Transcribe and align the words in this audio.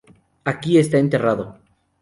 Aquí 0.51 0.73
está 0.79 0.97
enterrado. 0.97 1.45